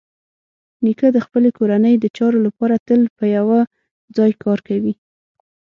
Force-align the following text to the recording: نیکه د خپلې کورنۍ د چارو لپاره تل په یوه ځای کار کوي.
نیکه 0.83 1.07
د 1.13 1.17
خپلې 1.25 1.49
کورنۍ 1.57 1.95
د 1.99 2.05
چارو 2.17 2.39
لپاره 2.47 2.75
تل 2.87 3.01
په 3.17 3.25
یوه 3.37 3.59
ځای 4.17 4.31
کار 4.43 4.59
کوي. 4.67 4.93